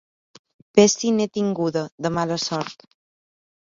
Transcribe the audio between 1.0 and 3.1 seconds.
si n'he tinguda, de mala sort.